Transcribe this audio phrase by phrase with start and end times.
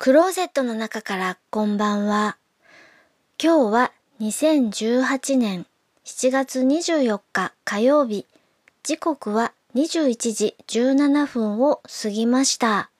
[0.00, 2.36] クローゼットの中からこんばんは。
[3.42, 5.66] 今日は2018年
[6.04, 8.24] 7月24日火曜日。
[8.84, 12.90] 時刻は21時17分を過ぎました。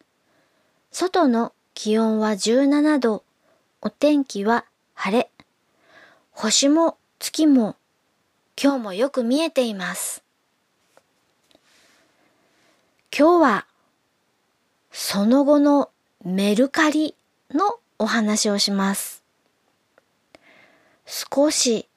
[0.91, 3.23] 外の気温は17度。
[3.81, 5.31] お天気は晴れ。
[6.33, 7.77] 星も月も
[8.61, 10.25] 今日もよく見えています。
[13.17, 13.67] 今日は
[14.91, 15.91] その後の
[16.25, 17.15] メルカリ
[17.55, 19.23] のお話をします。
[21.07, 21.89] 少し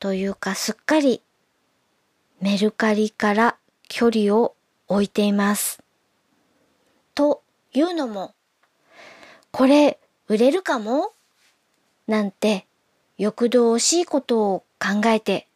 [0.00, 1.22] というかすっかり
[2.40, 3.56] メルカリから
[3.88, 4.54] 距離を
[4.88, 5.82] 置いています。
[7.14, 7.42] と
[7.74, 8.34] いうのも、
[9.50, 9.98] これ
[10.28, 11.12] 売れるかも？
[12.06, 12.66] なんて
[13.18, 15.46] 欲動しいことを考えて、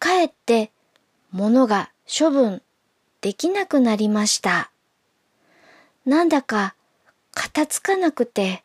[0.00, 0.72] かえって
[1.30, 2.62] 物が処分
[3.20, 4.70] できなくなりました。
[6.04, 6.74] なんだか
[7.40, 8.64] 片付かなくて、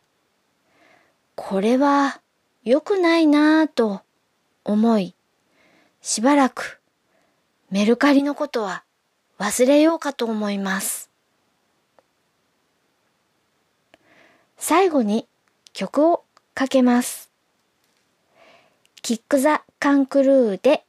[1.36, 2.20] これは
[2.64, 4.00] 良くないなぁと
[4.64, 5.14] 思い、
[6.02, 6.80] しばらく
[7.70, 8.82] メルカリのことは
[9.38, 11.08] 忘れようかと思います。
[14.56, 15.28] 最後に
[15.72, 17.30] 曲をかけます。
[19.02, 20.84] キック・ザ・カンクルーで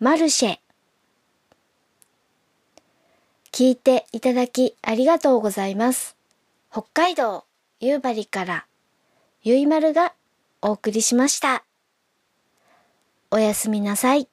[0.00, 0.58] マルシェ
[3.52, 6.16] 聞いていただきありがとうございます。
[6.76, 7.44] 北海道
[7.78, 8.66] 夕張から
[9.42, 10.12] ゆいまるが
[10.60, 11.62] お送りしました。
[13.30, 14.28] おやすみなさい。